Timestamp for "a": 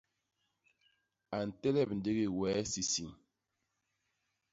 1.35-1.37